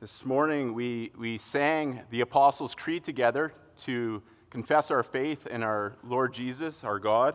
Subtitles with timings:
[0.00, 3.52] This morning we, we sang the Apostles' Creed together
[3.86, 7.34] to confess our faith in our Lord Jesus, our God.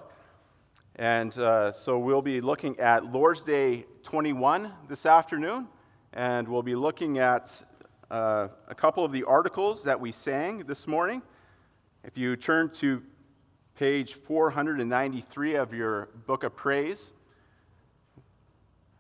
[0.96, 5.68] And uh, so we'll be looking at Lord's Day 21 this afternoon,
[6.14, 7.52] and we'll be looking at
[8.10, 11.22] uh, a couple of the articles that we sang this morning.
[12.06, 13.04] If you turn to
[13.76, 17.12] page 493 of your book of praise,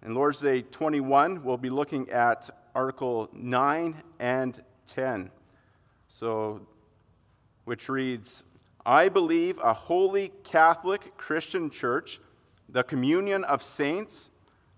[0.05, 4.63] in Lord's Day 21, we'll be looking at Article 9 and
[4.93, 5.29] 10.
[6.07, 6.61] So,
[7.65, 8.43] which reads,
[8.85, 12.19] I believe a holy Catholic Christian church,
[12.67, 14.29] the communion of saints,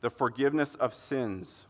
[0.01, 1.65] the forgiveness of sins.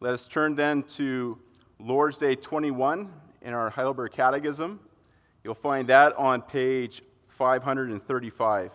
[0.00, 1.38] Let us turn then to
[1.78, 4.80] Lord's Day 21 in our Heidelberg Catechism.
[5.44, 8.72] You'll find that on page 535.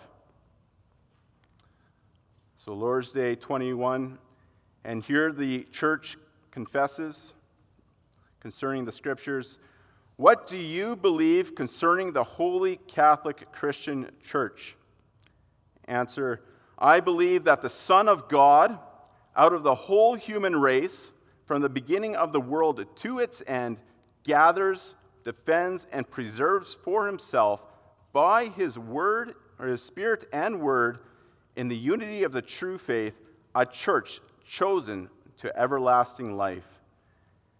[2.57, 4.17] So, Lord's Day 21,
[4.87, 6.17] and here the church
[6.49, 7.33] confesses
[8.39, 9.59] concerning the scriptures.
[10.15, 14.77] What do you believe concerning the Holy Catholic Christian Church?
[15.85, 16.41] Answer
[16.79, 18.79] I believe that the Son of God,
[19.35, 21.11] out of the whole human race,
[21.45, 23.77] from the beginning of the world to its end,
[24.23, 27.61] gathers, defends, and preserves for himself
[28.13, 30.99] by his word, or his spirit and word,
[31.57, 33.15] in the unity of the true faith,
[33.53, 36.67] a church chosen to everlasting life.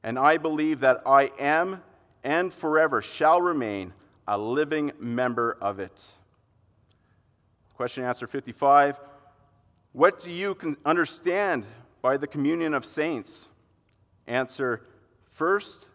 [0.03, 1.83] And I believe that I am
[2.23, 3.93] and forever shall remain
[4.27, 6.11] a living member of it.
[7.75, 8.99] Question answer 55
[9.93, 11.65] What do you understand
[12.01, 13.47] by the communion of saints?
[14.25, 14.81] Answer
[15.31, 15.85] First,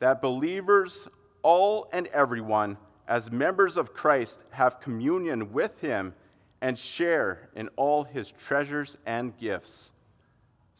[0.00, 1.06] that believers,
[1.42, 6.14] all and everyone, as members of Christ, have communion with him
[6.60, 9.92] and share in all his treasures and gifts.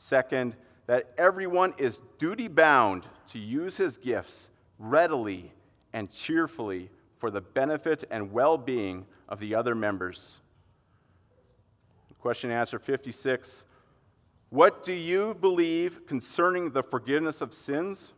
[0.00, 0.54] Second,
[0.86, 4.48] that everyone is duty bound to use his gifts
[4.78, 5.52] readily
[5.92, 6.88] and cheerfully
[7.18, 10.40] for the benefit and well being of the other members.
[12.20, 13.64] Question answer 56
[14.50, 18.12] What do you believe concerning the forgiveness of sins?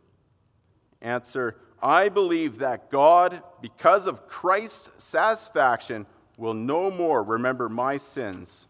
[1.01, 6.05] Answer I believe that God, because of Christ's satisfaction,
[6.37, 8.67] will no more remember my sins,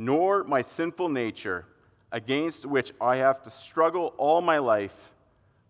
[0.00, 1.64] nor my sinful nature,
[2.12, 5.12] against which I have to struggle all my life,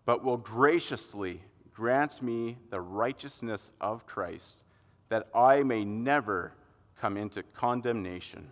[0.05, 1.41] but will graciously
[1.73, 4.63] grant me the righteousness of Christ,
[5.09, 6.53] that I may never
[6.99, 8.49] come into condemnation.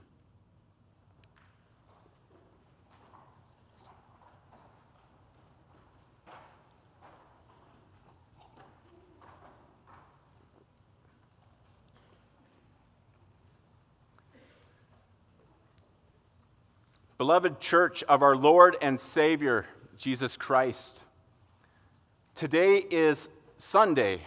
[17.17, 19.65] Beloved church of our Lord and Savior,
[19.97, 20.99] Jesus Christ,
[22.35, 24.19] today is Sunday.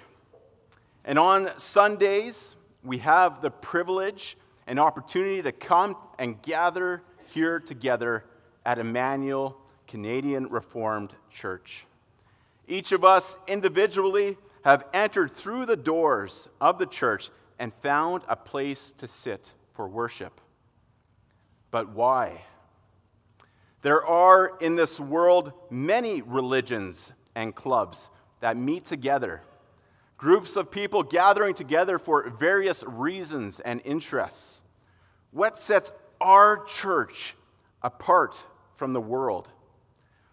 [1.05, 7.03] And on Sundays, we have the privilege and opportunity to come and gather
[7.35, 8.25] here together
[8.65, 11.85] at Emmanuel Canadian Reformed Church.
[12.67, 17.29] Each of us individually have entered through the doors of the church
[17.59, 19.45] and found a place to sit
[19.75, 20.41] for worship.
[21.71, 22.41] But why?
[23.83, 29.43] There are in this world many religions and clubs that meet together,
[30.17, 34.63] groups of people gathering together for various reasons and interests.
[35.31, 37.35] What sets our church
[37.83, 38.35] apart
[38.77, 39.49] from the world?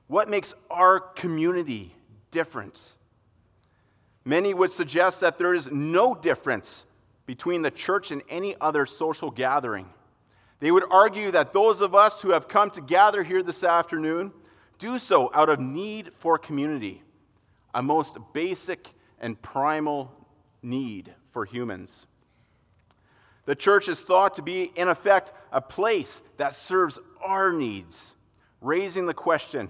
[0.08, 1.94] What makes our community
[2.32, 2.94] different?
[4.24, 6.86] Many would suggest that there is no difference
[7.26, 9.88] between the church and any other social gathering.
[10.60, 14.32] They would argue that those of us who have come to gather here this afternoon
[14.80, 17.04] do so out of need for community,
[17.74, 20.12] a most basic and primal
[20.62, 22.08] need for humans.
[23.46, 28.14] The church is thought to be, in effect, a place that serves our needs,
[28.62, 29.70] raising the question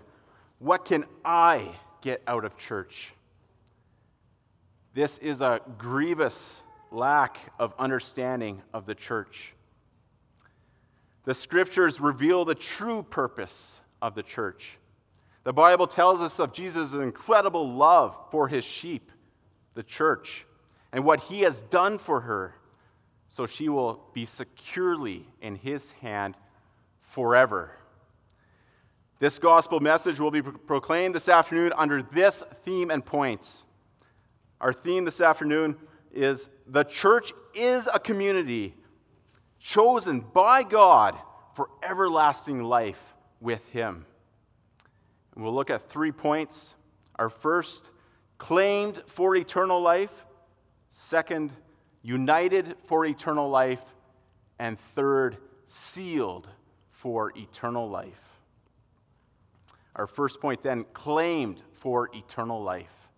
[0.59, 3.13] what can I get out of church?
[4.93, 6.61] This is a grievous
[6.91, 9.54] lack of understanding of the church.
[11.25, 14.77] The scriptures reveal the true purpose of the church.
[15.43, 19.11] The Bible tells us of Jesus' incredible love for his sheep,
[19.73, 20.45] the church,
[20.91, 22.55] and what he has done for her,
[23.27, 26.35] so she will be securely in his hand
[27.01, 27.71] forever.
[29.19, 33.63] This gospel message will be proclaimed this afternoon under this theme and points.
[34.61, 35.75] Our theme this afternoon
[36.13, 38.75] is The church is a community
[39.65, 41.17] chosen by God
[41.55, 43.01] for everlasting life
[43.41, 44.05] with Him.
[45.33, 46.75] And we'll look at three points.
[47.15, 47.83] Our first,
[48.37, 50.11] claimed for eternal life.
[50.91, 51.51] Second,
[52.03, 53.81] united for eternal life.
[54.59, 56.47] And third, sealed
[56.91, 58.21] for eternal life.
[59.95, 63.09] Our first point then, claimed for eternal life.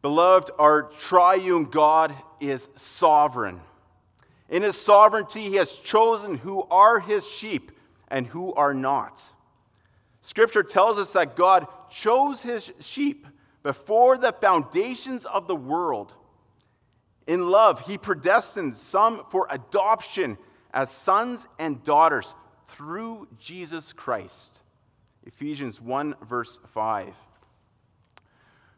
[0.00, 3.60] Beloved, our triune God is sovereign.
[4.52, 7.72] In his sovereignty, he has chosen who are his sheep
[8.08, 9.22] and who are not.
[10.20, 13.26] Scripture tells us that God chose his sheep
[13.62, 16.12] before the foundations of the world.
[17.26, 20.36] In love, he predestined some for adoption
[20.74, 22.34] as sons and daughters
[22.68, 24.58] through Jesus Christ.
[25.24, 27.14] Ephesians 1, verse 5.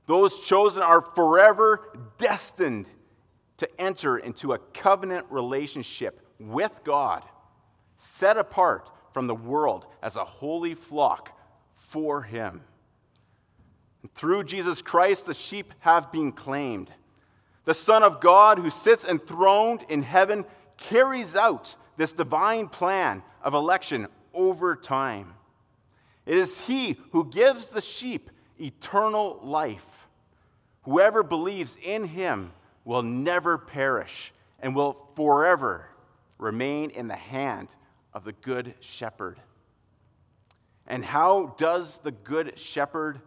[0.06, 2.86] Those chosen are forever destined
[3.58, 7.22] to enter into a covenant relationship with God,
[7.96, 11.38] set apart from the world as a holy flock
[11.76, 12.62] for Him.
[14.02, 16.90] And through Jesus Christ, the sheep have been claimed.
[17.64, 20.44] The Son of God, who sits enthroned in heaven,
[20.76, 25.34] carries out this divine plan of election over time.
[26.26, 28.30] It is He who gives the sheep
[28.60, 29.86] eternal life.
[30.82, 32.52] Whoever believes in Him
[32.84, 35.88] will never perish and will forever
[36.38, 37.68] remain in the hand
[38.12, 39.40] of the Good Shepherd.
[40.86, 43.20] And how does the Good Shepherd,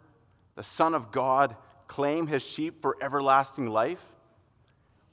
[0.55, 1.55] the Son of God,
[1.87, 4.03] claim his sheep for everlasting life?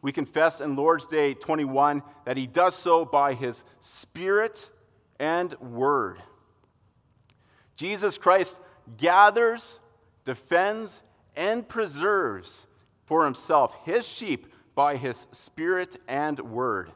[0.02, 4.70] We confess in Lord's Day 21 that he does so by his Spirit
[5.19, 6.23] and Word.
[7.76, 8.58] Jesus Christ
[8.99, 9.81] gathers,
[10.26, 11.02] defends,
[11.35, 12.67] and preserves
[13.06, 16.92] for himself his sheep by his Spirit and Word.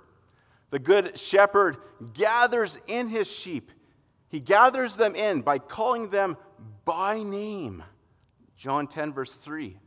[0.70, 1.78] The Good Shepherd
[2.14, 3.72] gathers in his sheep.
[4.28, 6.36] He gathers them in by calling them
[6.84, 7.82] by name.
[8.56, 9.78] John 10, verse 3.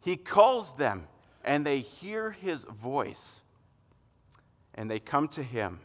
[0.00, 1.08] He calls them
[1.44, 3.42] and they hear his voice
[4.74, 5.80] and they come to him.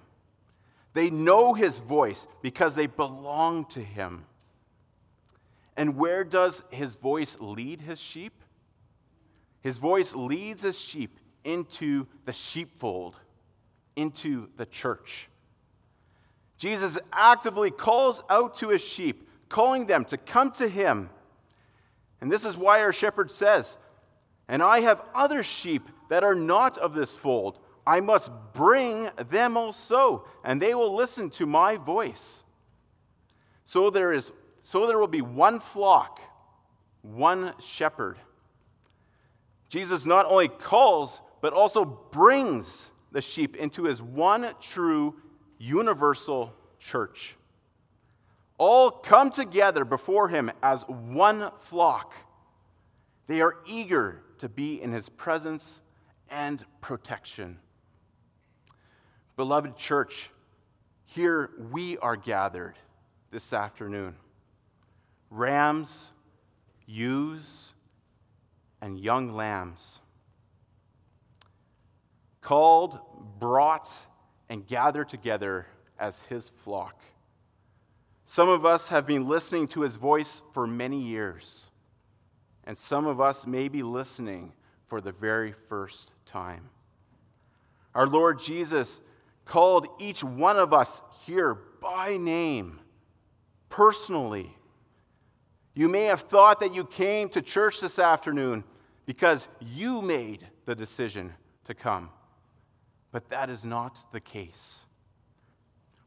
[0.93, 4.25] They know his voice because they belong to him.
[5.77, 8.33] And where does his voice lead his sheep?
[9.61, 13.15] His voice leads his sheep into the sheepfold,
[13.95, 15.29] into the church.
[16.57, 21.09] Jesus actively calls out to his sheep, calling them to come to him.
[22.21, 23.77] And this is why our shepherd says,
[24.47, 27.59] and I have other sheep that are not of this fold.
[27.85, 32.43] I must bring them also, and they will listen to my voice.
[33.65, 34.31] So there, is,
[34.63, 36.19] so there will be one flock,
[37.01, 38.17] one shepherd.
[39.69, 45.15] Jesus not only calls, but also brings the sheep into his one true
[45.57, 47.35] universal church.
[48.57, 52.13] All come together before him as one flock.
[53.27, 55.81] They are eager to be in his presence
[56.29, 57.59] and protection.
[59.37, 60.29] Beloved church,
[61.05, 62.75] here we are gathered
[63.31, 64.15] this afternoon.
[65.29, 66.11] Rams,
[66.85, 67.69] ewes,
[68.81, 69.99] and young lambs.
[72.41, 72.99] Called,
[73.39, 73.89] brought,
[74.49, 75.67] and gathered together
[75.99, 77.01] as his flock.
[78.23, 81.69] Some of us have been listening to his voice for many years
[82.69, 84.53] and some of us may be listening
[84.85, 86.69] for the very first time.
[87.95, 89.01] Our Lord Jesus
[89.43, 92.79] called each one of us here by name,
[93.69, 94.55] personally.
[95.79, 98.65] You may have thought that you came to church this afternoon
[99.05, 101.33] because you made the decision
[101.67, 102.09] to come,
[103.13, 104.81] but that is not the case.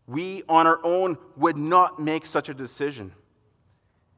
[0.06, 3.14] We on our own would not make such a decision.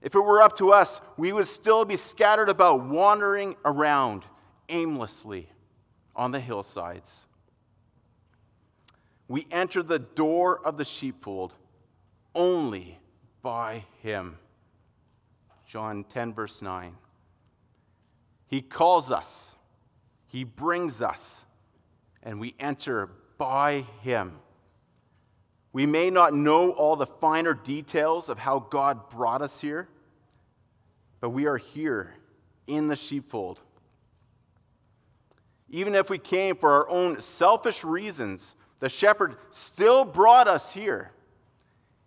[0.03, 4.25] If it were up to us, we would still be scattered about, wandering around
[4.69, 5.49] aimlessly
[6.17, 7.27] on the hillsides.
[9.29, 11.53] We enter the door of the sheepfold
[12.35, 12.99] only
[13.41, 14.39] by Him.
[15.67, 16.95] John 10, verse 9.
[18.47, 19.55] He calls us,
[20.27, 21.45] He brings us,
[22.23, 24.39] and we enter by Him.
[25.73, 29.89] We may not know all the finer details of how God brought us here,
[31.21, 32.15] but we are here
[32.67, 33.61] in the sheepfold.
[35.71, 41.11] Even if we came for our own selfish reasons, the shepherd still brought us here.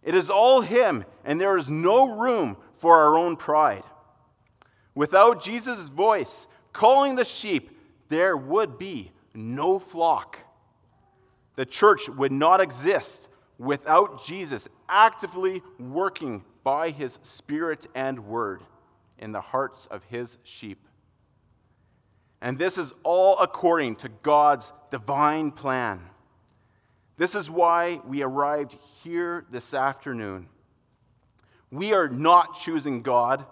[0.02, 3.84] It is all Him, and there is no room for our own pride.
[4.96, 7.72] Without Jesus' voice calling the sheep,
[8.10, 10.40] there would be no flock.
[11.56, 18.62] The church would not exist without Jesus actively working by his Spirit and Word
[19.18, 20.88] in the hearts of his sheep.
[22.42, 26.02] And this is all according to God's divine plan.
[27.18, 30.48] This is why we arrived here this afternoon.
[31.72, 33.46] We are not choosing God,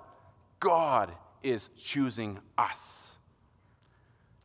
[0.60, 1.12] God
[1.44, 3.12] is choosing us.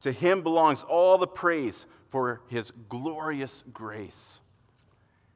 [0.01, 4.41] To him belongs all the praise for his glorious grace,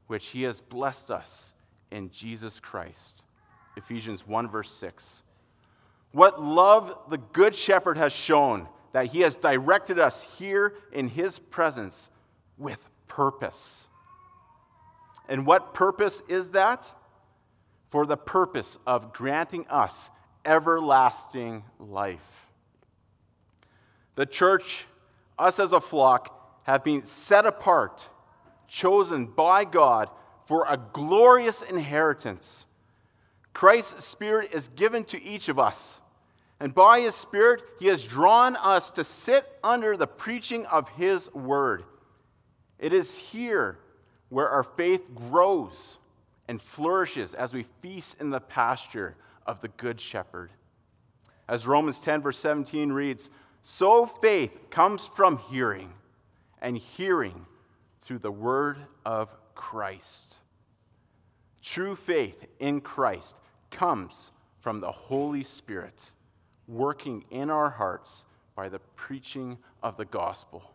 [0.06, 1.52] which he has blessed us
[1.90, 3.22] in Jesus Christ.
[3.76, 5.22] Ephesians 1, verse 6.
[6.12, 11.38] What love the Good Shepherd has shown that he has directed us here in his
[11.38, 12.08] presence
[12.56, 13.88] with purpose.
[15.28, 16.92] And what purpose is that?
[17.94, 20.10] For the purpose of granting us
[20.44, 22.48] everlasting life.
[24.16, 24.84] The church,
[25.38, 28.02] us as a flock, have been set apart,
[28.66, 30.10] chosen by God
[30.44, 32.66] for a glorious inheritance.
[33.52, 36.00] Christ's Spirit is given to each of us
[36.58, 41.32] and by His Spirit, He has drawn us to sit under the preaching of His
[41.32, 41.84] Word.
[42.80, 43.78] It is here
[44.30, 45.98] where our faith grows
[46.48, 50.50] and flourishes as we feast in the pasture of the Good Shepherd.
[51.48, 53.30] As Romans 10, verse 17 reads,
[53.62, 55.92] So faith comes from hearing,
[56.60, 57.46] and hearing
[58.02, 60.36] through the Word of Christ.
[61.62, 63.36] True faith in Christ
[63.70, 66.10] comes from the Holy Spirit
[66.66, 68.24] working in our hearts
[68.54, 70.74] by the preaching of the gospel.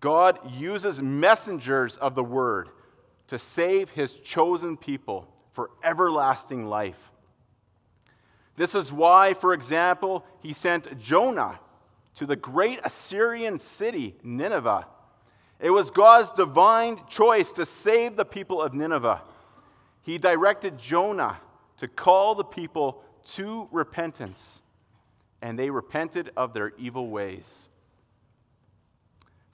[0.00, 2.68] God uses messengers of the word
[3.30, 6.98] to save his chosen people for everlasting life.
[8.56, 11.60] This is why, for example, he sent Jonah
[12.16, 14.84] to the great Assyrian city, Nineveh.
[15.60, 19.22] It was God's divine choice to save the people of Nineveh.
[20.02, 21.40] He directed Jonah
[21.78, 24.60] to call the people to repentance,
[25.40, 27.68] and they repented of their evil ways.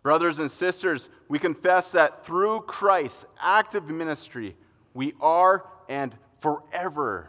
[0.06, 4.54] Brothers and sisters, we confess that through Christ's active ministry,
[4.94, 7.28] we are and forever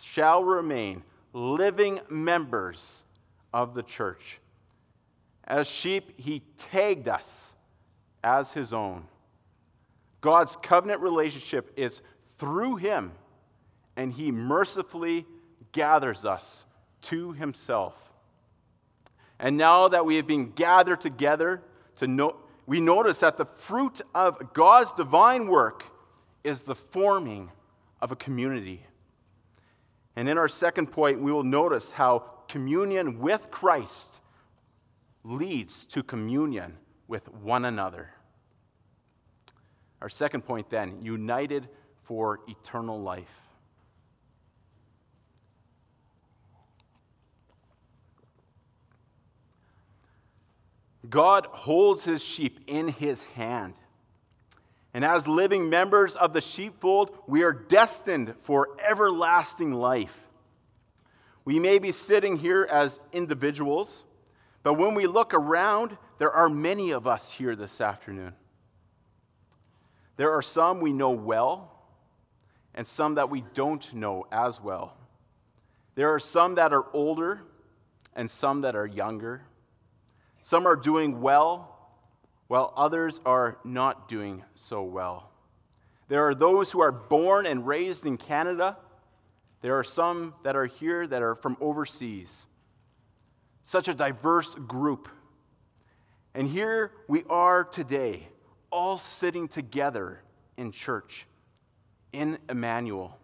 [0.00, 1.02] shall remain
[1.34, 3.04] living members
[3.52, 4.40] of the church.
[5.44, 7.52] As sheep, he tagged us
[8.24, 9.04] as his own.
[10.22, 12.00] God's covenant relationship is
[12.38, 13.12] through him,
[13.94, 15.26] and he mercifully
[15.72, 16.64] gathers us
[17.02, 17.92] to himself.
[19.38, 21.60] And now that we have been gathered together,
[21.96, 22.36] to know,
[22.66, 25.84] we notice that the fruit of God's divine work
[26.44, 27.50] is the forming
[28.00, 28.84] of a community.
[30.14, 34.20] And in our second point, we will notice how communion with Christ
[35.24, 36.76] leads to communion
[37.08, 38.10] with one another.
[40.00, 41.68] Our second point, then, united
[42.04, 43.45] for eternal life.
[51.10, 53.74] God holds his sheep in his hand.
[54.94, 60.16] And as living members of the sheepfold, we are destined for everlasting life.
[61.44, 64.04] We may be sitting here as individuals,
[64.62, 68.32] but when we look around, there are many of us here this afternoon.
[70.16, 71.72] There are some we know well,
[72.74, 74.96] and some that we don't know as well.
[75.94, 77.42] There are some that are older,
[78.14, 79.42] and some that are younger.
[80.46, 81.76] Some are doing well,
[82.46, 85.32] while others are not doing so well.
[86.06, 88.76] There are those who are born and raised in Canada.
[89.60, 92.46] There are some that are here that are from overseas.
[93.62, 95.08] Such a diverse group.
[96.32, 98.28] And here we are today,
[98.70, 100.20] all sitting together
[100.56, 101.26] in church,
[102.12, 103.18] in Emmanuel.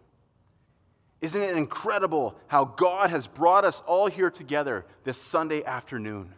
[1.21, 6.33] Isn't it incredible how God has brought us all here together this Sunday afternoon?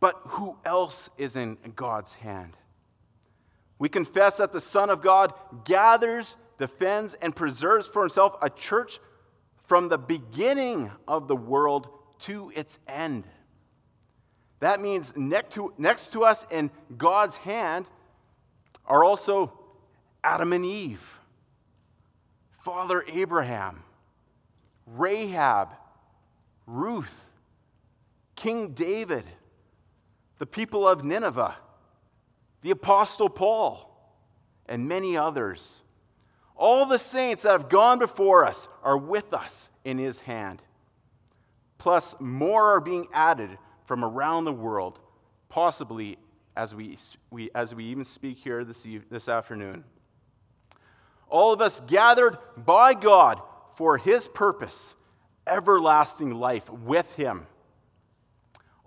[0.00, 2.56] But who else is in God's hand?
[3.78, 5.32] We confess that the Son of God
[5.64, 8.98] gathers, defends, and preserves for himself a church
[9.66, 11.88] from the beginning of the world
[12.20, 13.24] to its end.
[14.60, 17.86] That means next to, next to us in God's hand
[18.84, 19.52] are also
[20.22, 21.18] Adam and Eve,
[22.58, 23.82] Father Abraham,
[24.86, 25.68] Rahab,
[26.66, 27.26] Ruth,
[28.36, 29.24] King David
[30.40, 31.54] the people of Nineveh,
[32.62, 33.86] the Apostle Paul,
[34.64, 35.82] and many others.
[36.56, 40.62] All the saints that have gone before us are with us in his hand.
[41.76, 44.98] Plus, more are being added from around the world,
[45.50, 46.16] possibly
[46.56, 46.96] as we,
[47.30, 49.84] we, as we even speak here this, this afternoon.
[51.28, 53.42] All of us gathered by God
[53.76, 54.94] for His purpose,
[55.46, 57.46] everlasting life with Him.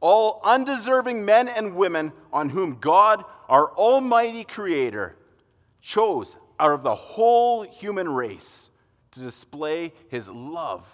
[0.04, 5.16] All undeserving men and women on whom God, our Almighty Creator,
[5.80, 8.70] chose out of the whole human race
[9.12, 10.86] to display His love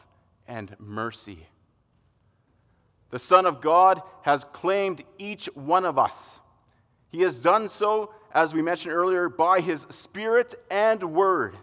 [0.47, 1.47] and mercy.
[3.09, 6.39] The Son of God has claimed each one of us.
[7.11, 11.57] He has done so, as we mentioned earlier, by His Spirit and Word.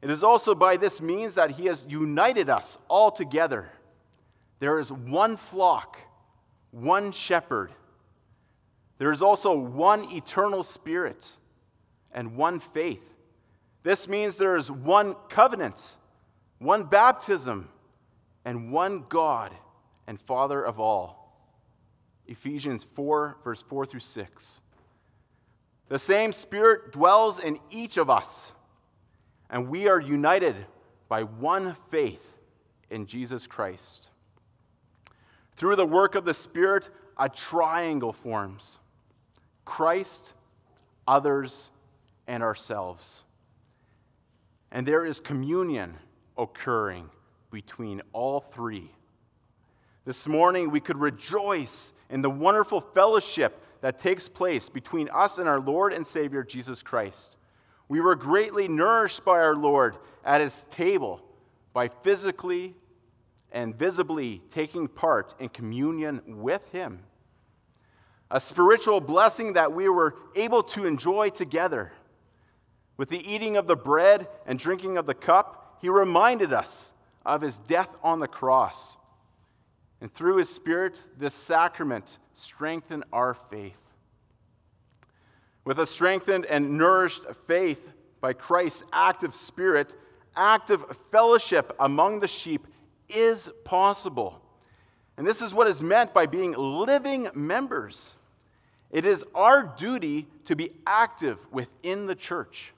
[0.00, 3.68] It is also by this means that He has united us all together.
[4.58, 5.98] There is one flock,
[6.74, 7.70] one shepherd.
[8.98, 11.28] There is also one eternal Spirit
[12.12, 13.02] and one faith.
[13.82, 15.96] This means there is one covenant,
[16.58, 17.68] one baptism,
[18.44, 19.52] and one God
[20.06, 21.20] and Father of all.
[22.26, 24.60] Ephesians 4, verse 4 through 6.
[25.88, 28.52] The same Spirit dwells in each of us,
[29.50, 30.56] and we are united
[31.08, 32.34] by one faith
[32.90, 34.08] in Jesus Christ.
[35.56, 38.78] Through the work of the Spirit, a triangle forms
[39.64, 40.32] Christ,
[41.06, 41.70] others,
[42.26, 43.24] and ourselves.
[44.70, 45.94] And there is communion
[46.36, 47.08] occurring
[47.50, 48.90] between all three.
[50.04, 55.48] This morning, we could rejoice in the wonderful fellowship that takes place between us and
[55.48, 57.36] our Lord and Savior, Jesus Christ.
[57.88, 61.22] We were greatly nourished by our Lord at his table
[61.72, 62.74] by physically
[63.54, 66.98] and visibly taking part in communion with him.
[68.30, 71.92] A spiritual blessing that we were able to enjoy together.
[72.96, 76.92] With the eating of the bread and drinking of the cup, he reminded us
[77.24, 78.96] of his death on the cross.
[80.00, 83.78] And through his Spirit, this sacrament strengthened our faith.
[85.64, 87.80] With a strengthened and nourished faith
[88.20, 89.94] by Christ's active Spirit,
[90.36, 92.66] active fellowship among the sheep
[93.14, 94.40] is possible.
[95.16, 98.14] And this is what is meant by being living members.
[98.90, 102.72] It is our duty to be active within the church.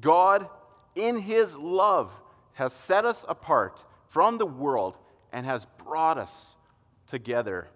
[0.00, 0.48] God,
[0.94, 2.10] in His love,
[2.54, 4.96] has set us apart from the world
[5.32, 6.56] and has brought us
[7.08, 7.68] together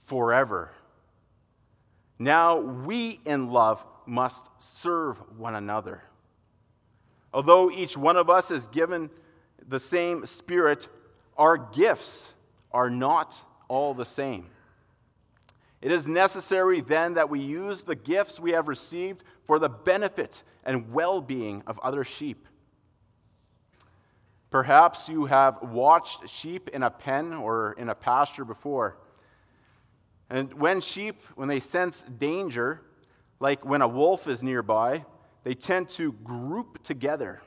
[0.00, 0.72] forever.
[2.18, 6.02] Now we in love must serve one another.
[7.34, 9.10] Although each one of us is given
[9.68, 10.88] the same Spirit,
[11.36, 12.34] our gifts
[12.70, 13.34] are not
[13.68, 14.46] all the same.
[15.80, 20.42] It is necessary then that we use the gifts we have received for the benefit
[20.64, 22.46] and well being of other sheep.
[24.50, 28.98] Perhaps you have watched sheep in a pen or in a pasture before.
[30.30, 32.82] And when sheep, when they sense danger,
[33.40, 35.04] like when a wolf is nearby,
[35.42, 37.42] they tend to group together.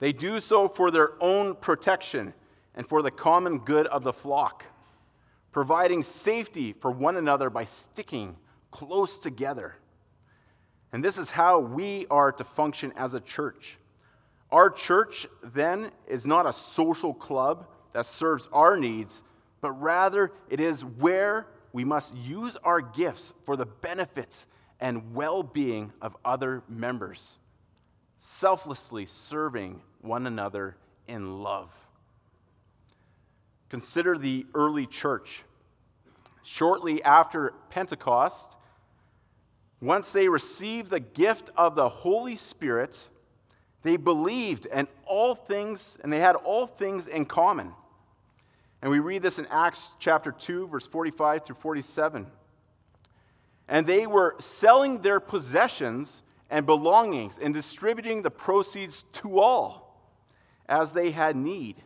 [0.00, 2.34] They do so for their own protection
[2.74, 4.64] and for the common good of the flock
[5.52, 8.36] providing safety for one another by sticking
[8.70, 9.76] close together.
[10.92, 13.78] And this is how we are to function as a church.
[14.50, 19.22] Our church, then, is not a social club that serves our needs,
[19.60, 24.46] but rather it is where we must use our gifts for the benefits
[24.80, 27.36] and well being of other members,
[28.18, 31.70] selflessly serving one another in love.
[33.68, 35.44] Consider the early church.
[36.42, 38.56] Shortly after Pentecost,
[39.80, 43.08] once they received the gift of the Holy Spirit,
[43.82, 47.72] they believed and all things and they had all things in common.
[48.82, 52.26] And we read this in Acts chapter 2 verse 45 through 47.
[53.68, 59.89] And they were selling their possessions and belongings and distributing the proceeds to all
[60.70, 61.76] as they had need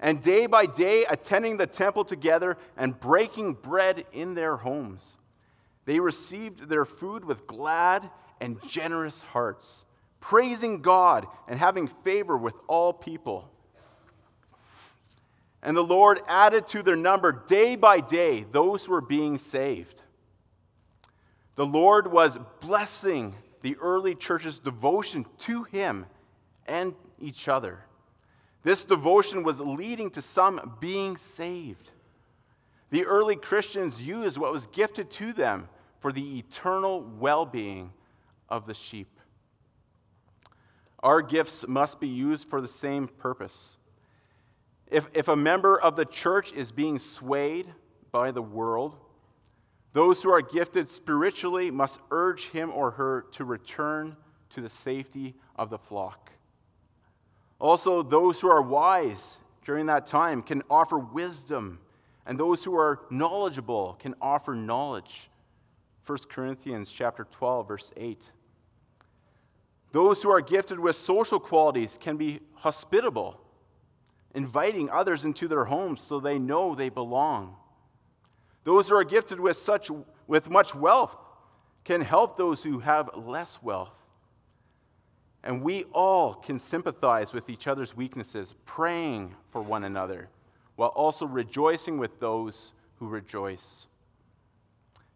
[0.00, 5.16] and day by day attending the temple together and breaking bread in their homes.
[5.86, 8.08] They received their food with glad
[8.40, 9.84] and generous hearts,
[10.20, 13.50] praising God and having favor with all people.
[15.62, 20.02] And the Lord added to their number day by day those who were being saved.
[21.56, 26.06] The Lord was blessing the early church's devotion to Him
[26.66, 27.80] and each other.
[28.62, 31.90] This devotion was leading to some being saved.
[32.90, 35.68] The early Christians used what was gifted to them
[36.00, 37.92] for the eternal well being
[38.48, 39.20] of the sheep.
[41.00, 43.76] Our gifts must be used for the same purpose.
[44.86, 47.66] If, if a member of the church is being swayed
[48.10, 48.96] by the world,
[49.92, 54.16] Those who are gifted spiritually must urge him or her to return
[54.50, 56.30] to the safety of the flock.
[57.60, 61.80] Also, those who are wise during that time can offer wisdom,
[62.24, 65.30] and those who are knowledgeable can offer knowledge.
[66.06, 68.22] 1 Corinthians chapter 12 verse 8.
[69.92, 73.40] Those who are gifted with social qualities can be hospitable,
[74.34, 77.56] inviting others into their homes so they know they belong.
[78.64, 79.90] Those who are gifted with such
[80.26, 81.16] with much wealth
[81.84, 83.97] can help those who have less wealth.
[85.44, 90.28] And we all can sympathize with each other's weaknesses, praying for one another,
[90.76, 93.86] while also rejoicing with those who rejoice.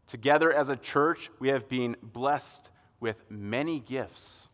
[0.06, 4.48] Together as a church, we have been blessed with many gifts.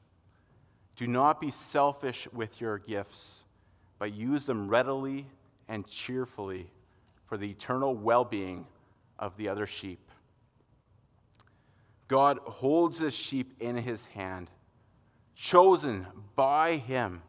[0.96, 3.44] Do not be selfish with your gifts,
[3.98, 5.26] but use them readily
[5.68, 6.70] and cheerfully
[7.26, 8.66] for the eternal well being
[9.18, 10.00] of the other sheep.
[12.08, 14.50] God holds his sheep in his hand,
[15.38, 17.22] chosen by him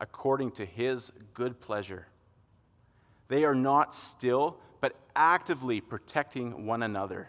[0.00, 2.06] according to his good pleasure.
[3.28, 7.28] They are not still, but actively protecting one another.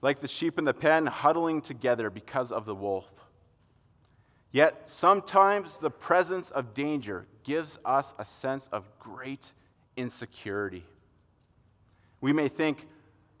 [0.00, 3.06] Like the sheep in the pen, huddling together because of the wolf.
[4.52, 9.52] Yet sometimes the presence of danger gives us a sense of great
[9.96, 10.86] insecurity.
[12.20, 12.86] We may think,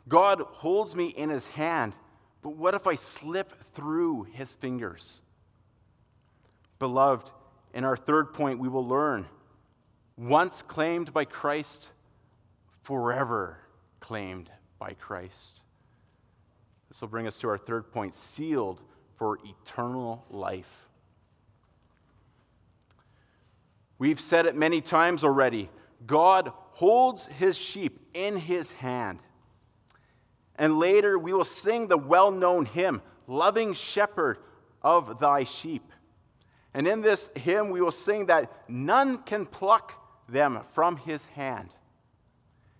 [0.08, 1.94] God holds me in his hand,
[2.42, 5.20] but what if I slip through his fingers?
[6.78, 7.30] Beloved,
[7.74, 9.26] in our third point, we will learn
[10.16, 11.88] once claimed by Christ,
[12.82, 13.58] forever
[14.00, 15.60] claimed by Christ.
[16.88, 18.80] This will bring us to our third point sealed
[19.16, 20.88] for eternal life.
[23.98, 25.70] We've said it many times already.
[26.06, 29.18] God holds his sheep in his hand.
[30.58, 34.38] And later we will sing the well known hymn, Loving Shepherd
[34.82, 35.92] of Thy Sheep.
[36.74, 39.92] And in this hymn we will sing that none can pluck
[40.28, 41.70] them from his hand.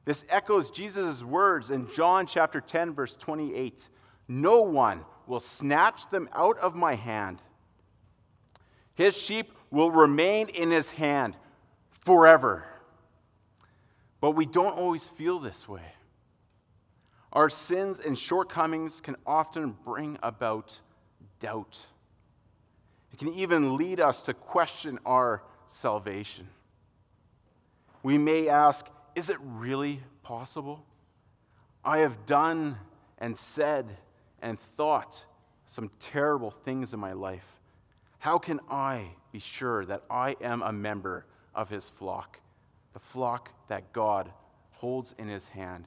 [0.05, 3.89] This echoes Jesus' words in John chapter 10, verse 28
[4.27, 7.39] No one will snatch them out of my hand.
[8.95, 11.37] His sheep will remain in his hand
[11.91, 12.65] forever.
[14.21, 15.85] But we don't always feel this way.
[17.33, 20.81] Our sins and shortcomings can often bring about
[21.41, 21.87] doubt.
[23.13, 26.49] It can even lead us to question our salvation.
[28.03, 30.85] We may ask, is it really possible?
[31.85, 32.79] I have done
[33.19, 33.97] and said
[34.41, 35.25] and thought
[35.67, 37.47] some terrible things in my life.
[38.19, 42.41] How can I be sure that I am a member of his flock?
[42.99, 44.31] the flock that God
[44.73, 45.85] holds in his hand.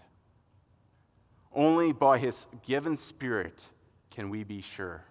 [1.54, 3.62] Only by his given spirit
[4.10, 5.04] can we be sure.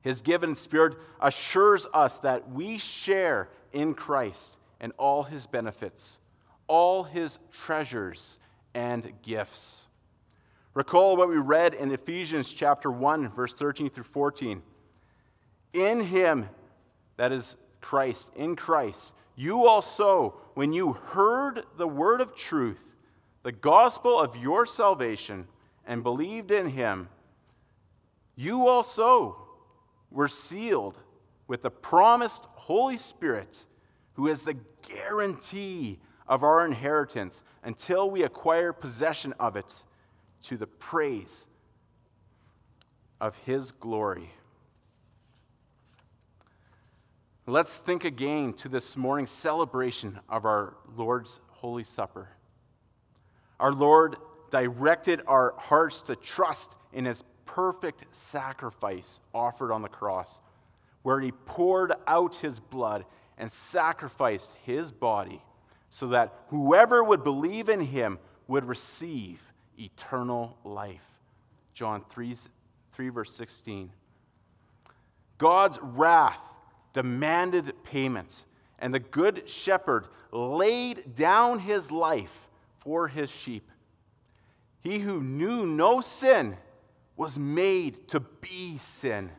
[0.00, 6.18] His given spirit assures us that we share in Christ and all his benefits,
[6.68, 8.38] all his treasures
[8.74, 9.86] and gifts.
[10.74, 14.62] Recall what we read in Ephesians chapter 1 verse 13 through 14.
[15.72, 16.48] In him
[17.16, 22.84] that is Christ, in Christ you also, when you heard the word of truth,
[23.48, 25.46] the gospel of your salvation,
[25.86, 27.08] and believed in him,
[28.36, 29.38] you also
[30.10, 30.98] were sealed
[31.46, 33.64] with the promised Holy Spirit,
[34.12, 39.82] who is the guarantee of our inheritance until we acquire possession of it
[40.42, 41.46] to the praise
[43.18, 44.30] of his glory.
[47.46, 52.28] Let's think again to this morning's celebration of our Lord's Holy Supper.
[53.60, 54.16] Our Lord
[54.50, 60.40] directed our hearts to trust in his perfect sacrifice offered on the cross,
[61.02, 63.04] where he poured out his blood
[63.36, 65.42] and sacrificed his body
[65.90, 69.40] so that whoever would believe in him would receive
[69.78, 71.04] eternal life.
[71.74, 72.34] John 3,
[72.92, 73.90] 3 verse 16.
[75.38, 76.40] God's wrath
[76.92, 78.44] demanded payment,
[78.78, 82.47] and the good shepherd laid down his life
[82.88, 83.70] for his sheep.
[84.80, 86.56] He who knew no sin
[87.18, 89.30] was made to be sin,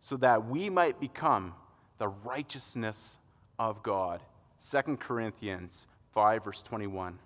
[0.00, 1.54] so that we might become
[1.98, 3.18] the righteousness
[3.56, 4.20] of God.
[4.68, 7.20] 2 Corinthians 5, verse 21.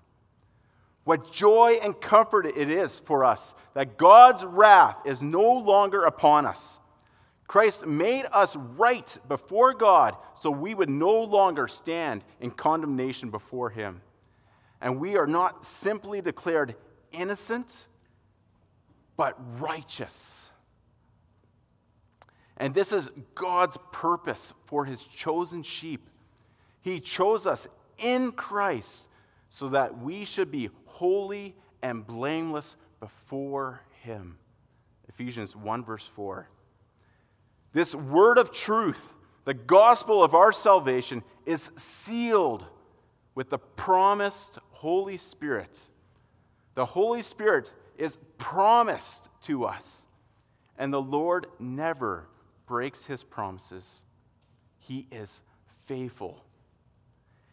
[1.05, 6.45] What joy and comfort it is for us that God's wrath is no longer upon
[6.45, 6.81] us.
[7.47, 13.71] Christ made us right before God so we would no longer stand in condemnation before
[13.71, 14.03] Him.
[14.81, 16.75] And we are not simply declared
[17.13, 17.87] innocent,
[19.17, 20.51] but righteous.
[22.57, 26.09] And this is God's purpose for his chosen sheep.
[26.81, 27.67] He chose us
[27.99, 29.05] in Christ
[29.49, 34.39] so that we should be holy and blameless before him.
[35.09, 36.49] Ephesians 1, verse 4.
[37.73, 39.13] This word of truth,
[39.45, 42.65] the gospel of our salvation, is sealed
[43.37, 45.87] with the promised Holy Spirit.
[46.75, 50.07] The Holy Spirit is promised to us,
[50.77, 52.27] and the Lord never
[52.67, 54.03] breaks his promises.
[54.79, 55.43] He is
[55.85, 56.45] faithful.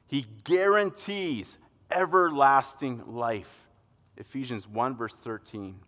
[0.07, 1.57] He guarantees
[1.91, 3.67] everlasting life.
[4.17, 5.79] Ephesians 1, verse 13.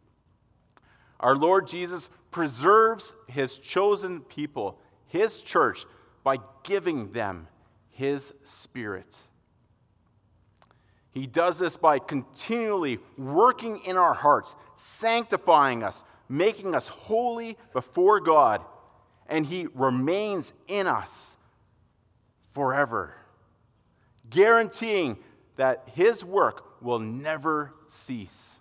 [1.19, 5.85] Our Lord Jesus preserves his chosen people, his church,
[6.23, 7.47] by giving them
[7.91, 9.15] his spirit.
[11.15, 18.19] He does this by continually working in our hearts, sanctifying us, making us holy before
[18.19, 18.61] God,
[19.27, 21.37] and he remains in us
[22.53, 23.15] forever,
[24.29, 25.17] guaranteeing
[25.55, 28.59] that his work will never cease.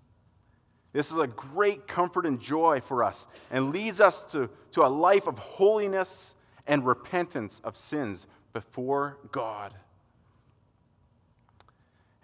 [0.92, 4.86] This is a great comfort and joy for us and leads us to, to a
[4.86, 6.36] life of holiness
[6.68, 9.74] and repentance of sins before God.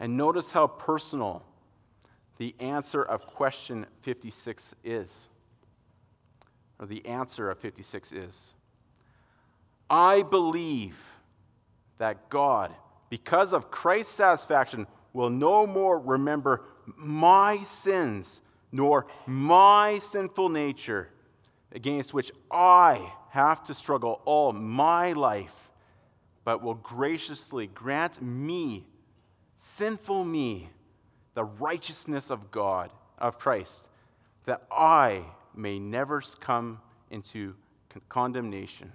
[0.01, 1.45] And notice how personal
[2.39, 5.29] the answer of question 56 is,
[6.79, 8.55] or the answer of 56 is.
[9.91, 10.97] I believe
[11.99, 12.75] that God,
[13.11, 16.63] because of Christ's satisfaction, will no more remember
[16.97, 18.41] my sins
[18.73, 21.11] nor my sinful nature
[21.73, 25.71] against which I have to struggle all my life,
[26.45, 28.87] but will graciously grant me,
[29.61, 30.71] sinful me,
[31.35, 33.87] the righteousness of God, of Christ,
[34.47, 35.23] that I
[35.55, 37.55] may never come into
[38.09, 38.91] condemnation.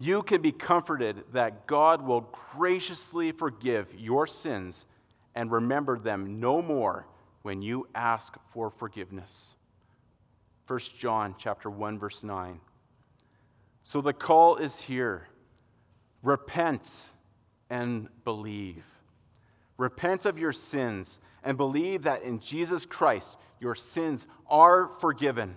[0.00, 2.22] You can be comforted that God will
[2.56, 4.84] graciously forgive your sins
[5.36, 7.06] and remember them no more
[7.42, 9.54] when you ask for forgiveness.
[10.66, 12.58] 1 John chapter 1 verse 9.
[13.84, 15.28] So the call is here.
[16.24, 17.06] Repent
[17.72, 18.84] and believe.
[19.78, 25.56] Repent of your sins and believe that in Jesus Christ your sins are forgiven.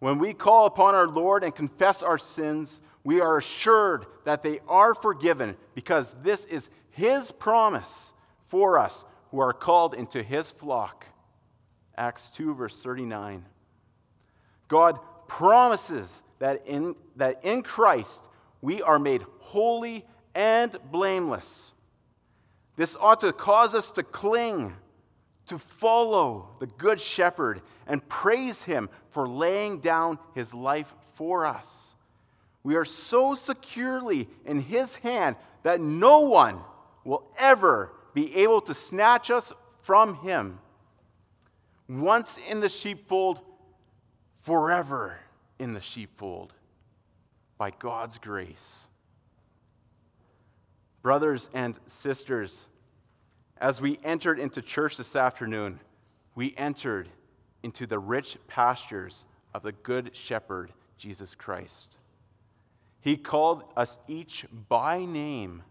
[0.00, 4.58] When we call upon our Lord and confess our sins, we are assured that they
[4.66, 8.12] are forgiven because this is His promise
[8.48, 11.06] for us who are called into his flock.
[11.96, 13.44] Acts 2, verse 39.
[14.68, 14.98] God
[15.28, 18.24] promises that in, that in Christ
[18.62, 21.72] we are made holy and blameless.
[22.76, 24.74] This ought to cause us to cling,
[25.46, 31.94] to follow the Good Shepherd, and praise him for laying down his life for us.
[32.62, 36.60] We are so securely in his hand that no one
[37.04, 40.58] will ever be able to snatch us from him.
[41.88, 43.40] Once in the sheepfold,
[44.40, 45.18] forever
[45.58, 46.54] in the sheepfold,
[47.58, 48.84] by God's grace.
[51.04, 52.66] Brothers and sisters,
[53.58, 55.78] as we entered into church this afternoon,
[56.34, 57.10] we entered
[57.62, 61.98] into the rich pastures of the Good Shepherd, Jesus Christ.
[63.02, 65.62] He called us each by name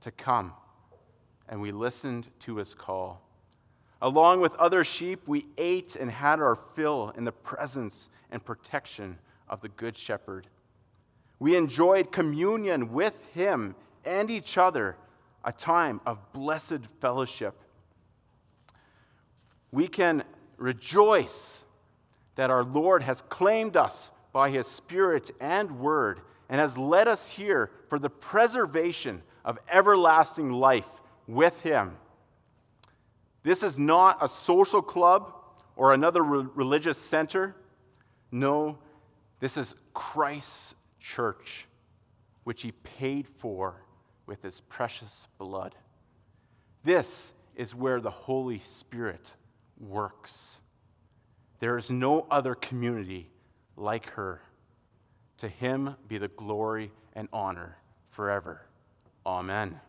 [0.00, 0.54] to come
[1.50, 3.20] and we listened to his call.
[4.00, 9.18] Along with other sheep, we ate and had our fill in the presence and protection
[9.50, 10.46] of the Good Shepherd.
[11.38, 13.74] We enjoyed communion with him
[14.08, 14.96] and each other,
[15.44, 17.54] a time of blessed fellowship.
[19.70, 20.24] We can
[20.56, 21.62] rejoice
[22.36, 27.28] that our Lord has claimed us by his Spirit and Word and has led us
[27.30, 30.88] here for the preservation of everlasting life
[31.26, 31.96] with Him.
[33.42, 35.34] This is not a social club
[35.76, 37.54] or another re- religious center.
[38.32, 38.78] No,
[39.40, 41.66] this is Christ's church,
[42.44, 43.82] which He paid for
[44.28, 45.74] with His precious blood.
[46.84, 49.26] This is where the Holy Spirit
[49.80, 50.60] works.
[51.58, 53.30] There is no other community
[53.76, 54.40] like her.
[55.38, 57.76] To him be the glory and honor
[58.10, 58.62] forever.
[59.24, 59.80] Amen.